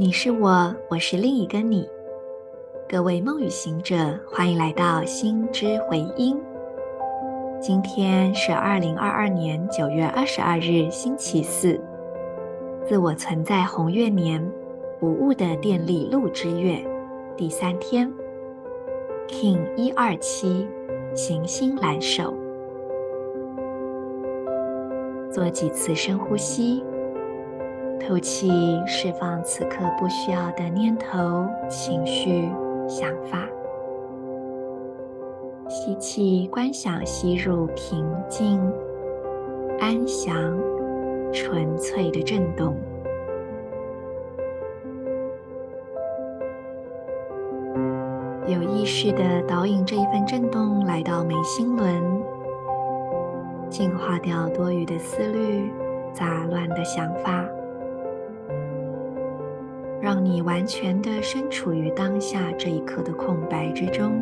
[0.00, 1.84] 你是我，我是另一个你。
[2.88, 3.96] 各位梦语行者，
[4.30, 6.40] 欢迎来到心之回音。
[7.60, 11.80] 今天是二零二二年九月二十二日，星期四，
[12.86, 14.40] 自我存在红月年
[15.00, 16.80] 无误的电力路之月
[17.36, 18.08] 第三天
[19.26, 20.68] ，King 一二七
[21.12, 22.32] 行星蓝手，
[25.28, 26.84] 做几次深呼吸。
[28.08, 28.50] 吐气，
[28.86, 32.48] 释放此刻不需要的念头、情绪、
[32.88, 33.46] 想法。
[35.68, 38.58] 吸气，观想吸入平静、
[39.78, 40.58] 安详、
[41.34, 42.74] 纯粹的震动。
[48.46, 52.02] 有意识的导引这一份震动来到眉心轮，
[53.68, 55.70] 净化掉多余的思虑、
[56.14, 57.44] 杂乱的想法。
[60.28, 64.20] 你完全的身处于当下这一刻的空白之中，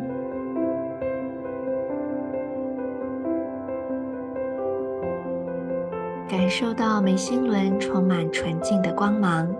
[6.29, 9.53] 感受到眉心轮充满纯净的光芒，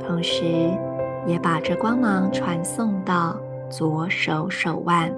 [0.00, 0.44] 同时
[1.24, 5.14] 也把这光芒传送到左手手腕，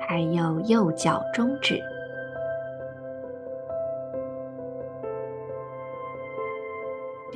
[0.00, 1.80] 还有右脚中指。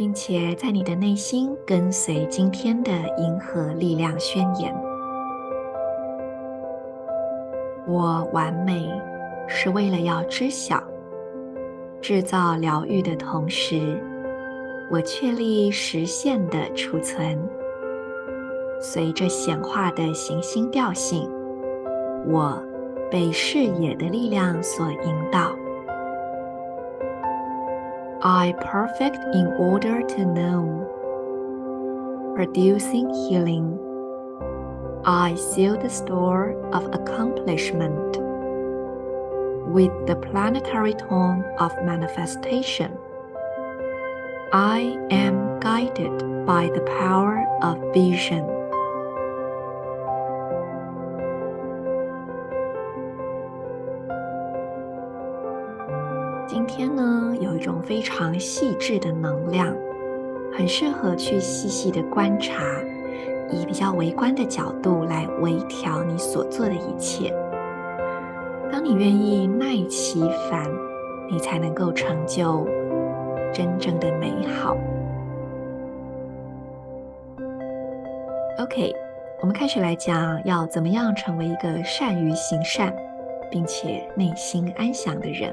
[0.00, 4.74] 并且在你的内心跟随今天的银河力量宣言：
[7.86, 8.90] 我完美
[9.46, 10.82] 是为了要知晓、
[12.00, 14.02] 制造疗愈的同时，
[14.90, 17.38] 我确立实现的储存。
[18.80, 21.30] 随着显化的行星调性，
[22.26, 22.58] 我
[23.10, 25.54] 被视野的力量所引导。
[28.22, 30.84] I perfect in order to know,
[32.36, 33.78] producing healing.
[35.06, 38.18] I seal the store of accomplishment
[39.72, 42.98] with the planetary tone of manifestation.
[44.52, 48.59] I am guided by the power of vision.
[56.70, 59.74] 天呢，有一种非常细致的能量，
[60.56, 62.62] 很适合去细细的观察，
[63.50, 67.34] 以比较微观的角度来微调你所做的一切。
[68.70, 70.70] 当你愿意耐其烦，
[71.28, 72.64] 你才能够成就
[73.52, 74.76] 真正的美好。
[78.60, 78.94] OK，
[79.40, 82.94] 我们开始来讲，要怎么样成为一个善于行善，
[83.50, 85.52] 并且内心安详的人。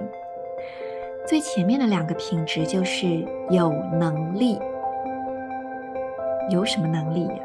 [1.27, 3.05] 最前面的两个品质就是
[3.49, 4.57] 有能力，
[6.49, 7.35] 有什么能力呀？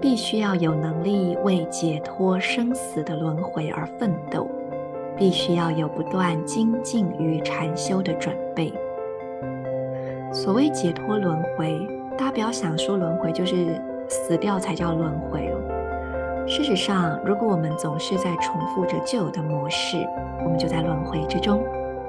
[0.00, 4.48] 必须要有能力为解脱生死的轮回而奋斗，
[5.16, 8.72] 必须要有不断精进与禅修的准备。
[10.32, 11.84] 所谓解脱轮回，
[12.16, 16.46] 大家不要想说轮回就是死掉才叫轮回哦。
[16.46, 19.96] 事实上，如果我们总是在重复着旧有的模式，
[20.44, 21.60] 我们就在轮回之中。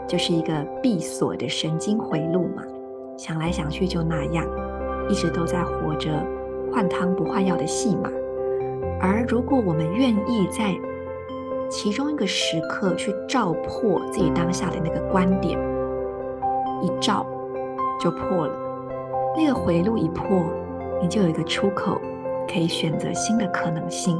[0.09, 2.63] 就是一个闭锁的神经回路嘛，
[3.15, 4.43] 想来想去就那样，
[5.07, 6.09] 一直都在活着
[6.73, 8.09] 换汤不换药的戏码。
[8.99, 10.75] 而如果我们愿意在
[11.69, 15.59] 其中一个时刻去照破自己当下的那个观点，
[16.81, 17.23] 一照
[17.99, 18.53] 就破了，
[19.37, 20.25] 那个回路一破，
[20.99, 22.01] 你就有一个出口，
[22.51, 24.19] 可以选择新的可能性。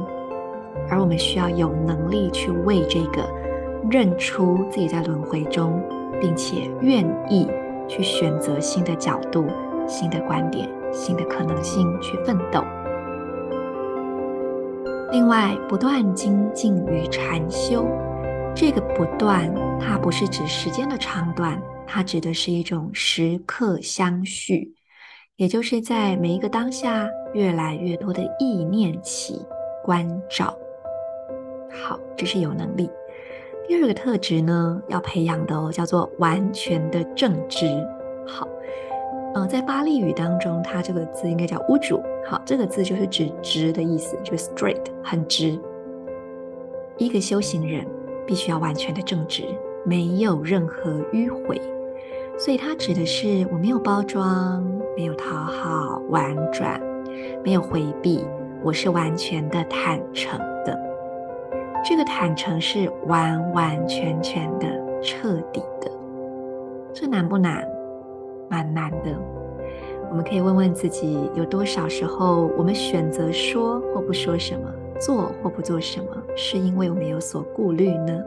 [0.88, 3.39] 而我们需要有能力去为这个。
[3.88, 5.80] 认出自己在轮回中，
[6.20, 7.48] 并且愿意
[7.88, 9.46] 去选择新的角度、
[9.86, 12.62] 新的观点、新的可能性去奋斗。
[15.12, 17.84] 另外，不断精进与禅修，
[18.54, 24.72] 这个不断，它不是指时间的长短，它指的是一种时刻相续，
[25.34, 29.44] 也就是在每一个当下，越来越多的意念起
[29.82, 30.56] 关照。
[31.72, 32.88] 好，这是有能力。
[33.70, 37.66] 第二个特质呢，要培养的哦，叫做完全的正直。
[38.26, 38.48] 好，
[39.32, 42.02] 呃，在巴利语当中，它这个字应该叫乌主。
[42.26, 45.56] 好，这个字就是指直的意思，就是 straight，很直。
[46.98, 47.86] 一个修行人
[48.26, 49.44] 必须要完全的正直，
[49.84, 51.62] 没有任何迂回。
[52.36, 54.64] 所以它指的是我没有包装，
[54.96, 56.82] 没有讨好、婉转，
[57.44, 58.24] 没有回避，
[58.64, 60.40] 我是完全的坦诚。
[61.82, 64.66] 这个坦诚是完完全全的、
[65.02, 65.90] 彻底的，
[66.92, 67.66] 这难不难？
[68.48, 69.16] 蛮难的。
[70.10, 74.68] 我们可以问问自己，有多少时候我们选择说或不说什么，
[75.00, 76.06] 做或不做什么，
[76.36, 78.22] 是因为我们有所顾虑呢？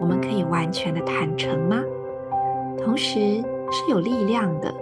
[0.00, 1.82] 我们可以完全的坦诚吗？
[2.82, 3.18] 同时
[3.70, 4.72] 是有力量的，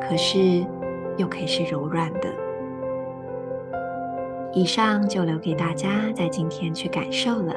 [0.00, 0.64] 可是
[1.16, 2.28] 又可以是柔软的。
[4.54, 7.54] 以上就留给大家在今天去感受了。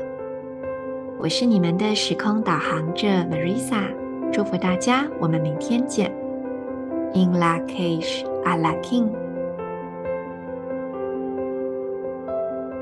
[1.20, 3.84] 我是你们的时空导航者 Marisa，
[4.32, 6.10] 祝福大家，我们明天见。
[7.14, 9.25] In la cage, a la king.